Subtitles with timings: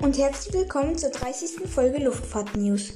[0.00, 1.68] und herzlich willkommen zur 30.
[1.68, 2.92] Folge Luftfahrt News.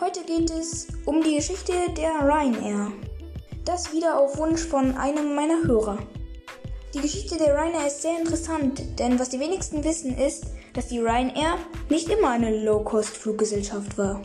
[0.00, 2.90] Heute geht es um die Geschichte der Ryanair.
[3.64, 5.98] Das wieder auf Wunsch von einem meiner Hörer.
[6.94, 10.98] Die Geschichte der Ryanair ist sehr interessant, denn was die wenigsten wissen ist, dass die
[10.98, 11.58] Ryanair
[11.88, 14.20] nicht immer eine Low-Cost-Fluggesellschaft war.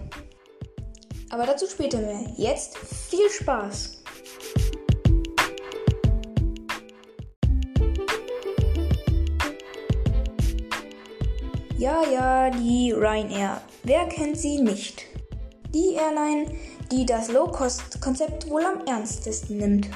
[1.30, 2.26] Aber dazu später mehr.
[2.36, 4.05] Jetzt viel Spaß!
[11.86, 13.62] Ja, ja, die Ryanair.
[13.84, 15.06] Wer kennt sie nicht?
[15.72, 16.48] Die Airline,
[16.92, 19.90] die das Low-Cost-Konzept wohl am ernstesten nimmt.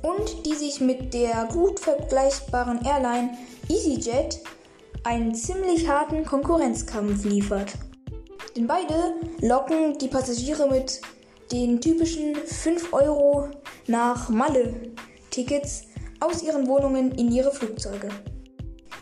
[0.00, 3.36] Und die sich mit der gut vergleichbaren Airline
[3.68, 4.40] EasyJet
[5.04, 7.74] einen ziemlich harten Konkurrenzkampf liefert.
[8.56, 11.02] Denn beide locken die Passagiere mit
[11.52, 13.50] den typischen 5 Euro
[13.86, 15.82] nach Malle-Tickets
[16.20, 18.08] aus ihren Wohnungen in ihre Flugzeuge.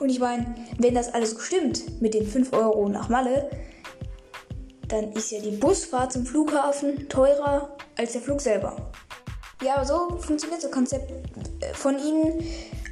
[0.01, 3.51] Und ich meine, wenn das alles stimmt mit den 5 Euro nach Malle,
[4.89, 8.91] dann ist ja die Busfahrt zum Flughafen teurer als der Flug selber.
[9.63, 11.13] Ja, aber so funktioniert das Konzept
[11.63, 12.43] äh, von ihnen.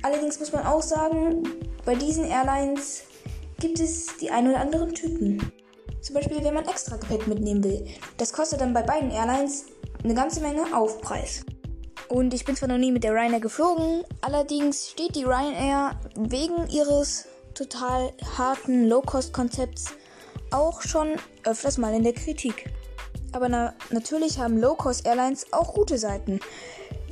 [0.02, 1.42] Allerdings muss man auch sagen,
[1.84, 3.04] bei diesen Airlines
[3.58, 5.50] gibt es die ein oder anderen Typen.
[6.02, 7.86] Zum Beispiel, wenn man extra Gepäck mitnehmen will.
[8.18, 9.64] Das kostet dann bei beiden Airlines
[10.04, 11.42] eine ganze Menge Aufpreis.
[12.08, 16.66] Und ich bin zwar noch nie mit der Ryanair geflogen, allerdings steht die Ryanair wegen
[16.68, 19.92] ihres total harten Low-Cost-Konzepts
[20.50, 22.70] auch schon öfters mal in der Kritik.
[23.32, 26.40] Aber na natürlich haben Low-Cost-Airlines auch gute Seiten.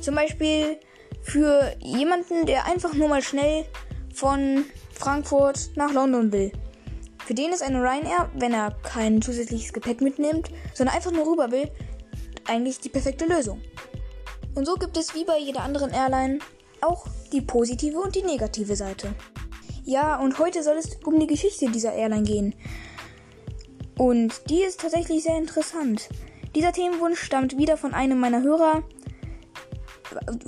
[0.01, 0.79] Zum Beispiel
[1.21, 3.65] für jemanden, der einfach nur mal schnell
[4.13, 6.51] von Frankfurt nach London will.
[7.25, 11.51] Für den ist eine Ryanair, wenn er kein zusätzliches Gepäck mitnimmt, sondern einfach nur rüber
[11.51, 11.69] will,
[12.45, 13.61] eigentlich die perfekte Lösung.
[14.57, 16.39] Und so gibt es wie bei jeder anderen Airline
[16.81, 19.13] auch die positive und die negative Seite.
[19.85, 22.55] Ja, und heute soll es um die Geschichte dieser Airline gehen.
[23.99, 26.09] Und die ist tatsächlich sehr interessant.
[26.55, 28.81] Dieser Themenwunsch stammt wieder von einem meiner Hörer,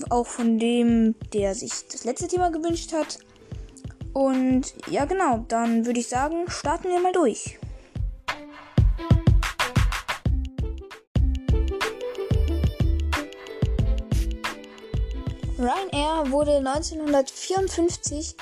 [0.10, 3.20] auch von dem, der sich das letzte Thema gewünscht hat.
[4.14, 7.60] Und ja, genau, dann würde ich sagen, starten wir mal durch.
[16.28, 18.36] Wurde 1954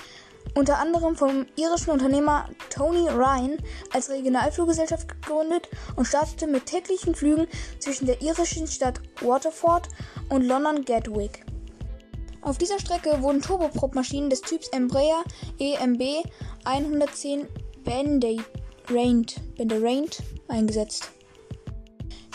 [0.56, 3.58] unter anderem vom irischen Unternehmer Tony Ryan
[3.94, 7.48] als Regionalfluggesellschaft gegründet und startete mit täglichen Flügen
[7.80, 9.88] zwischen der irischen Stadt Waterford
[10.30, 11.46] und London Gatwick.
[12.42, 15.24] Auf dieser Strecke wurden Turboprop-Maschinen des Typs Embraer
[15.60, 16.02] EMB
[16.66, 17.48] 110
[17.84, 19.36] Banderaint
[20.48, 21.12] eingesetzt.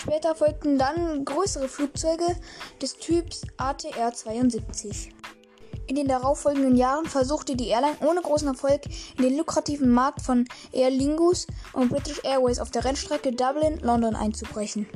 [0.03, 2.27] Später folgten dann größere Flugzeuge
[2.81, 5.11] des Typs ATR-72.
[5.87, 8.81] In den darauffolgenden Jahren versuchte die Airline ohne großen Erfolg
[9.17, 14.89] in den lukrativen Markt von Aer Lingus und British Airways auf der Rennstrecke Dublin-London einzubrechen.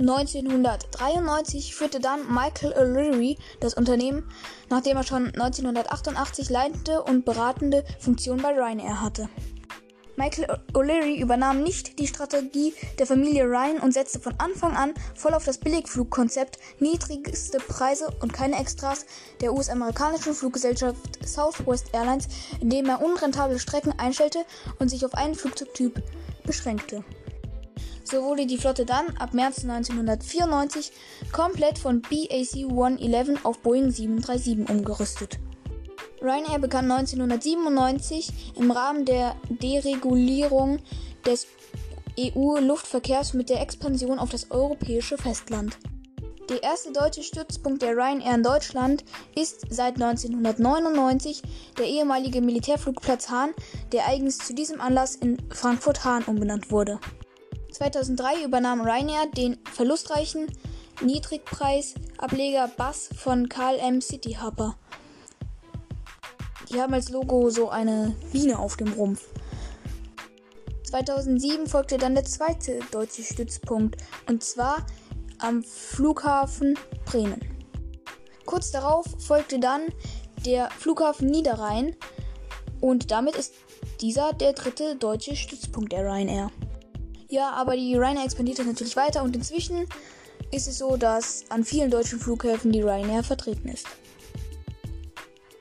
[0.00, 4.26] 1993 führte dann Michael O'Leary das Unternehmen,
[4.70, 9.28] nachdem er schon 1988 leitende und beratende Funktion bei Ryanair hatte.
[10.16, 15.34] Michael O'Leary übernahm nicht die Strategie der Familie Ryan und setzte von Anfang an voll
[15.34, 19.06] auf das Billigflugkonzept, niedrigste Preise und keine Extras
[19.40, 22.28] der US-amerikanischen Fluggesellschaft Southwest Airlines,
[22.60, 24.44] indem er unrentable Strecken einstellte
[24.78, 26.02] und sich auf einen Flugzeugtyp
[26.44, 27.02] beschränkte.
[28.04, 30.92] So wurde die Flotte dann ab März 1994
[31.32, 35.38] komplett von BAC 111 auf Boeing 737 umgerüstet.
[36.24, 40.78] Ryanair begann 1997 im Rahmen der Deregulierung
[41.26, 41.46] des
[42.18, 45.76] EU-Luftverkehrs mit der Expansion auf das europäische Festland.
[46.48, 49.04] Der erste deutsche Stützpunkt der Ryanair in Deutschland
[49.34, 51.42] ist seit 1999
[51.78, 53.50] der ehemalige Militärflugplatz Hahn,
[53.92, 57.00] der eigens zu diesem Anlass in Frankfurt-Hahn umbenannt wurde.
[57.72, 60.46] 2003 übernahm Ryanair den verlustreichen
[61.02, 64.76] Niedrigpreis-Ableger Bass von KLM City Hopper
[66.70, 69.28] die haben als Logo so eine Biene auf dem Rumpf.
[70.84, 73.96] 2007 folgte dann der zweite deutsche Stützpunkt
[74.28, 74.86] und zwar
[75.38, 77.40] am Flughafen Bremen.
[78.46, 79.82] Kurz darauf folgte dann
[80.44, 81.96] der Flughafen Niederrhein
[82.80, 83.54] und damit ist
[84.00, 86.50] dieser der dritte deutsche Stützpunkt der Ryanair.
[87.28, 89.86] Ja, aber die Ryanair expandiert natürlich weiter und inzwischen
[90.52, 93.86] ist es so, dass an vielen deutschen Flughäfen die Ryanair vertreten ist.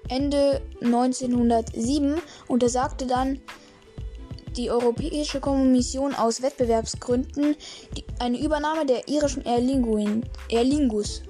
[0.09, 3.39] Ende 1907 untersagte dann
[4.55, 7.55] die Europäische Kommission aus Wettbewerbsgründen
[7.97, 11.23] die, eine Übernahme der irischen Aer, Linguin, Aer Lingus.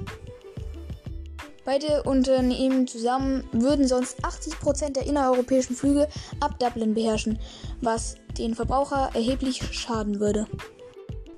[1.65, 6.09] Beide Unternehmen zusammen würden sonst 80% der innereuropäischen Flüge
[6.41, 7.39] ab Dublin beherrschen,
[7.79, 10.45] was den Verbraucher erheblich schaden würde.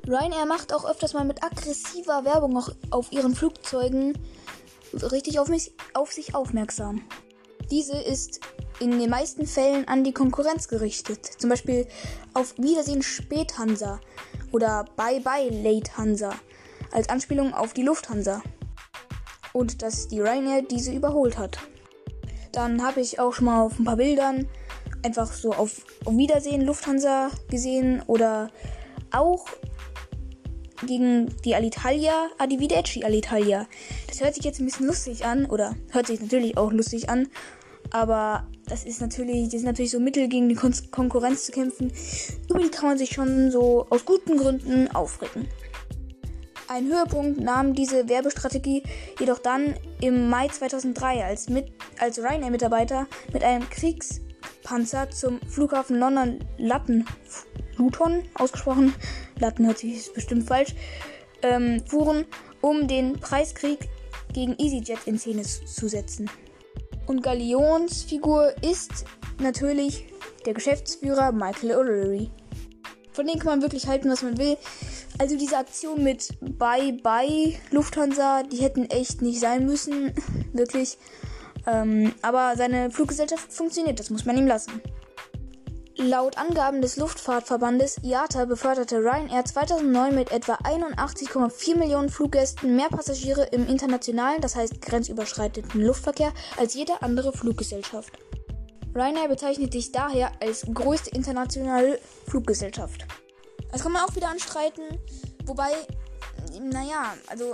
[0.07, 4.13] Ryanair macht auch öfters mal mit aggressiver Werbung auf ihren Flugzeugen
[4.93, 7.01] richtig auf, mich, auf sich aufmerksam.
[7.71, 8.39] Diese ist
[8.79, 11.25] in den meisten Fällen an die Konkurrenz gerichtet.
[11.25, 11.88] Zum Beispiel
[12.33, 14.00] auf Wiedersehen Späthansa
[14.51, 16.33] oder Bye Bye Late Hansa
[16.91, 18.41] als Anspielung auf die Lufthansa
[19.53, 21.57] und dass die Ryanair diese überholt hat.
[22.51, 24.47] Dann habe ich auch schon mal auf ein paar Bildern
[25.03, 28.50] einfach so auf, auf Wiedersehen Lufthansa gesehen oder
[29.12, 29.45] auch
[30.86, 33.68] gegen die Alitalia, Arrivederci Alitalia.
[34.07, 37.27] Das hört sich jetzt ein bisschen lustig an oder hört sich natürlich auch lustig an,
[37.92, 41.92] aber das ist natürlich, das ist natürlich so Mittel gegen die Kon Konkurrenz zu kämpfen.
[42.50, 45.48] Über die kann man sich schon so aus guten Gründen aufregen.
[46.68, 48.81] Ein Höhepunkt nahm diese Werbestrategie
[49.19, 56.39] jedoch dann im Mai 2003, als, mit, als Ryanair-Mitarbeiter mit einem Kriegspanzer zum Flughafen London
[56.57, 58.95] Luton ausgesprochen,
[59.39, 60.73] Latten hört sich bestimmt falsch,
[61.41, 62.25] ähm, fuhren,
[62.61, 63.89] um den Preiskrieg
[64.33, 66.29] gegen EasyJet in Szene zu setzen.
[67.07, 69.05] Und Galions Figur ist
[69.39, 70.05] natürlich
[70.45, 72.29] der Geschäftsführer Michael O'Leary.
[73.13, 74.57] Von denen kann man wirklich halten, was man will.
[75.17, 80.13] Also diese Aktion mit Bye Bye Lufthansa, die hätten echt nicht sein müssen.
[80.53, 80.97] Wirklich.
[81.65, 84.81] Ähm, aber seine Fluggesellschaft funktioniert, das muss man ihm lassen.
[86.05, 93.45] Laut Angaben des Luftfahrtverbandes IATA beförderte Ryanair 2009 mit etwa 81,4 Millionen Fluggästen mehr Passagiere
[93.45, 98.13] im internationalen, das heißt grenzüberschreitenden Luftverkehr als jede andere Fluggesellschaft.
[98.93, 103.07] Ryanair bezeichnet sich daher als größte internationale Fluggesellschaft.
[103.71, 104.83] Das kann man auch wieder anstreiten.
[105.45, 105.71] Wobei,
[106.61, 107.53] naja, also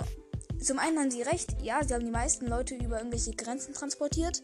[0.60, 4.42] zum einen haben sie recht, ja, sie haben die meisten Leute über irgendwelche Grenzen transportiert.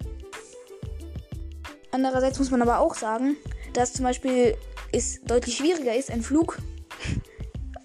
[1.90, 3.36] Andererseits muss man aber auch sagen,
[3.72, 4.56] dass zum Beispiel
[4.92, 6.58] es deutlich schwieriger ist, einen Flug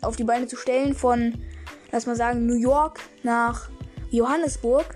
[0.02, 1.42] auf die Beine zu stellen von,
[1.92, 3.70] lass mal sagen, New York nach
[4.12, 4.96] Johannesburg,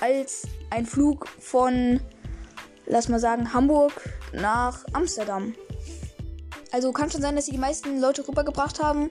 [0.00, 2.00] als ein Flug von,
[2.86, 3.92] lass mal sagen, Hamburg
[4.32, 5.54] nach Amsterdam.
[6.72, 9.10] Also kann schon sein, dass sie die meisten Leute rübergebracht haben.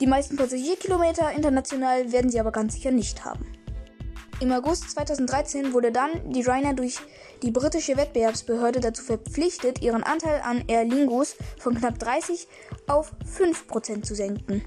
[0.00, 3.46] Die meisten Passagierkilometer international werden sie aber ganz sicher nicht haben.
[4.40, 6.98] Im August 2013 wurde dann die Ryanair durch
[7.42, 12.48] die britische Wettbewerbsbehörde dazu verpflichtet, ihren Anteil an Aer Lingus von knapp 30
[12.86, 14.64] auf 5% zu senken.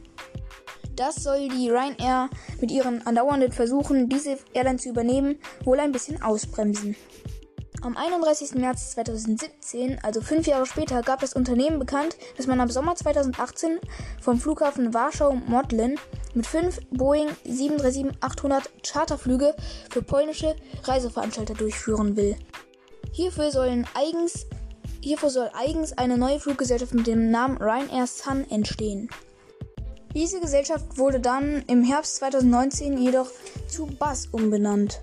[0.95, 2.29] Das soll die Ryanair
[2.59, 6.95] mit ihren andauernden Versuchen, diese Airline zu übernehmen, wohl ein bisschen ausbremsen.
[7.81, 8.53] Am 31.
[8.53, 13.79] März 2017, also fünf Jahre später, gab das Unternehmen bekannt, dass man ab Sommer 2018
[14.21, 15.97] vom Flughafen Warschau-Modlin
[16.33, 19.55] mit fünf Boeing 737-800 Charterflüge
[19.89, 22.35] für polnische Reiseveranstalter durchführen will.
[23.11, 24.45] Hierfür, sollen eigens,
[25.01, 29.09] hierfür soll eigens eine neue Fluggesellschaft mit dem Namen Ryanair Sun entstehen.
[30.13, 33.29] Diese Gesellschaft wurde dann im Herbst 2019 jedoch
[33.67, 34.99] zu Buzz umbenannt.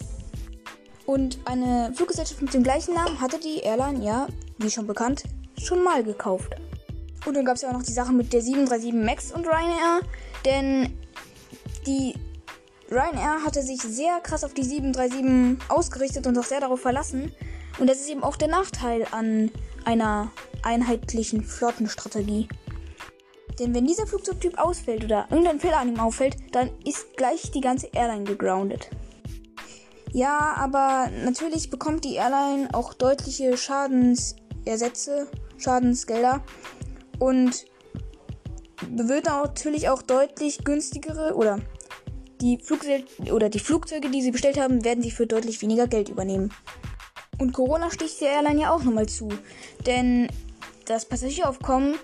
[1.07, 4.27] Und eine Fluggesellschaft mit dem gleichen Namen hatte die Airline ja,
[4.59, 5.25] wie schon bekannt,
[5.59, 6.51] schon mal gekauft.
[7.25, 10.01] Und dann gab es ja auch noch die Sache mit der 737 MAX und Ryanair,
[10.45, 10.98] denn
[11.89, 12.15] die
[12.91, 17.33] Ryanair hatte sich sehr krass auf die 737 ausgerichtet und auch sehr darauf verlassen.
[17.79, 19.51] Und das ist eben auch der Nachteil an
[19.85, 20.31] einer
[20.63, 22.49] einheitlichen Flottenstrategie.
[23.59, 27.61] Denn wenn dieser Flugzeugtyp ausfällt oder irgendein Fehler an ihm auffällt, dann ist gleich die
[27.61, 28.91] ganze Airline gegroundet.
[30.13, 35.29] Ja, aber natürlich bekommt die Airline auch deutliche Schadensersätze,
[35.59, 36.43] Schadensgelder
[37.19, 37.67] und
[38.89, 41.59] wird natürlich auch deutlich günstigere oder
[42.41, 43.03] die, Flugse
[43.33, 46.53] oder die Flugzeuge, die sie bestellt haben, werden sie für deutlich weniger Geld übernehmen.
[47.39, 49.29] Und Corona sticht der Airline ja auch nochmal zu,
[49.87, 50.29] denn
[50.87, 51.95] das Passagieraufkommen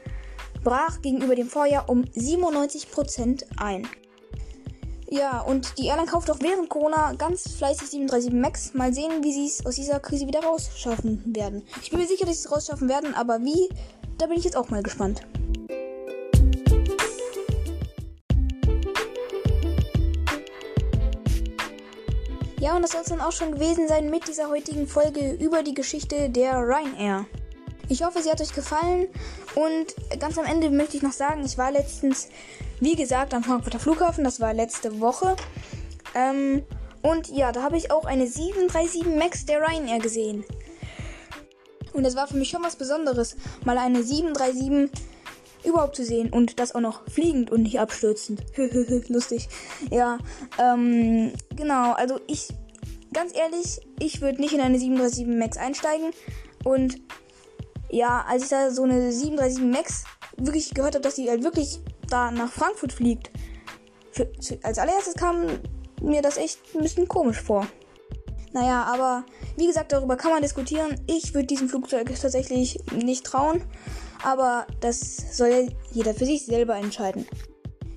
[0.62, 3.87] brach gegenüber dem Vorjahr um 97% ein.
[5.11, 8.75] Ja, und die Airline kauft auch während Corona ganz fleißig 737 Max.
[8.75, 11.62] Mal sehen, wie sie es aus dieser Krise wieder rausschaffen werden.
[11.83, 13.69] Ich bin mir sicher, dass sie es rausschaffen werden, aber wie,
[14.19, 15.21] da bin ich jetzt auch mal gespannt.
[22.85, 26.29] Das soll es dann auch schon gewesen sein mit dieser heutigen Folge über die Geschichte
[26.29, 27.25] der Ryanair.
[27.88, 29.09] Ich hoffe, sie hat euch gefallen
[29.55, 32.29] und ganz am Ende möchte ich noch sagen, ich war letztens
[32.81, 35.35] wie gesagt, am Frankfurter Flughafen, das war letzte Woche.
[36.14, 36.62] Ähm,
[37.00, 40.45] und ja, da habe ich auch eine 737 MAX der Ryanair gesehen.
[41.95, 44.91] Und das war für mich schon was Besonderes, mal eine 737
[45.64, 48.43] überhaupt zu sehen und das auch noch fliegend und nicht abstürzend.
[49.09, 49.49] Lustig.
[49.91, 50.19] Ja,
[50.59, 52.49] ähm, genau, also ich
[53.14, 56.11] ganz ehrlich, ich würde nicht in eine 737 Max einsteigen.
[56.64, 57.00] Und
[57.90, 60.04] ja, als ich da so eine 737 Max
[60.37, 63.30] wirklich gehört habe, dass sie halt wirklich da nach Frankfurt fliegt,
[64.12, 64.30] für,
[64.62, 65.47] als allererstes kam
[66.02, 67.66] mir das echt ein bisschen komisch vor.
[68.52, 69.25] Naja, aber
[69.56, 71.00] wie gesagt, darüber kann man diskutieren.
[71.06, 73.64] Ich würde diesem Flugzeug tatsächlich nicht trauen.
[74.23, 77.26] Aber das soll jeder für sich selber entscheiden.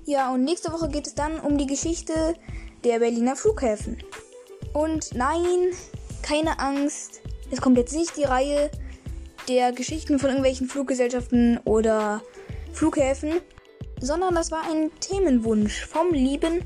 [0.04, 2.34] Ja, und nächste Woche geht es dann um die Geschichte
[2.84, 3.98] der Berliner Flughäfen.
[4.78, 5.72] Und nein,
[6.22, 7.20] keine Angst.
[7.50, 8.70] Es kommt jetzt nicht die Reihe
[9.48, 12.22] der Geschichten von irgendwelchen Fluggesellschaften oder
[12.72, 13.40] Flughäfen,
[14.00, 16.62] sondern das war ein Themenwunsch vom lieben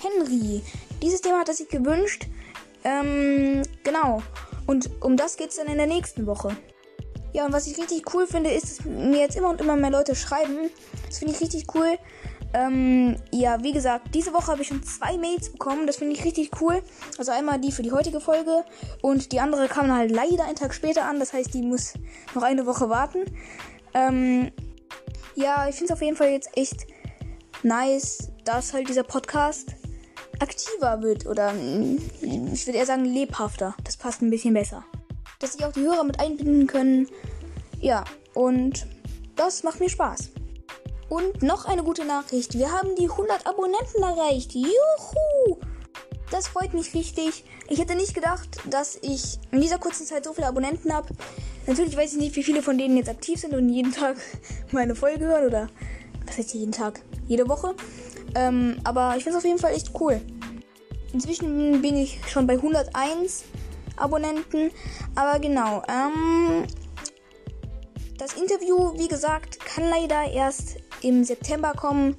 [0.00, 0.62] Henry.
[1.02, 2.28] Dieses Thema hat er sich gewünscht.
[2.82, 4.22] Ähm, genau.
[4.66, 6.56] Und um das geht es dann in der nächsten Woche.
[7.34, 9.90] Ja, und was ich richtig cool finde, ist, dass mir jetzt immer und immer mehr
[9.90, 10.70] Leute schreiben.
[11.08, 11.98] Das finde ich richtig cool.
[12.54, 15.88] Ähm, ja, wie gesagt, diese Woche habe ich schon zwei Mails bekommen.
[15.88, 16.82] Das finde ich richtig cool.
[17.18, 18.64] Also einmal die für die heutige Folge
[19.02, 21.18] und die andere kam halt leider einen Tag später an.
[21.18, 21.94] Das heißt, die muss
[22.32, 23.24] noch eine Woche warten.
[23.92, 24.52] Ähm,
[25.34, 26.86] ja, ich finde es auf jeden Fall jetzt echt
[27.64, 29.74] nice, dass halt dieser Podcast
[30.38, 31.98] aktiver wird oder mm,
[32.52, 33.74] ich würde eher sagen lebhafter.
[33.82, 34.84] Das passt ein bisschen besser.
[35.40, 37.08] Dass sich auch die Hörer mit einbinden können.
[37.80, 38.86] Ja, und
[39.34, 40.30] das macht mir Spaß.
[41.14, 42.58] Und noch eine gute Nachricht.
[42.58, 44.52] Wir haben die 100 Abonnenten erreicht.
[44.52, 45.60] Juhu!
[46.32, 47.44] Das freut mich richtig.
[47.68, 51.06] Ich hätte nicht gedacht, dass ich in dieser kurzen Zeit so viele Abonnenten habe.
[51.68, 54.16] Natürlich weiß ich nicht, wie viele von denen jetzt aktiv sind und jeden Tag
[54.72, 55.68] meine Folge hören oder
[56.26, 57.00] was heißt jeden Tag?
[57.28, 57.76] Jede Woche.
[58.34, 60.20] Ähm, aber ich finde es auf jeden Fall echt cool.
[61.12, 63.44] Inzwischen bin ich schon bei 101
[63.94, 64.72] Abonnenten.
[65.14, 66.66] Aber genau, ähm,
[68.18, 72.16] das Interview, wie gesagt, kann leider erst im September kommen.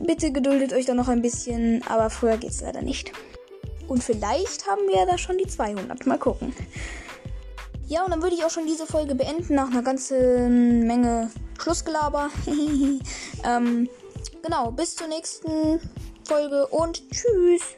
[0.00, 3.12] Bitte geduldet euch da noch ein bisschen, aber früher geht es leider nicht.
[3.88, 6.06] Und vielleicht haben wir da schon die 200.
[6.06, 6.54] Mal gucken.
[7.88, 11.30] Ja, und dann würde ich auch schon diese Folge beenden nach einer ganzen Menge
[11.60, 12.30] Schlussgelaber.
[13.44, 13.88] ähm,
[14.42, 15.80] genau, bis zur nächsten
[16.24, 17.74] Folge und tschüss.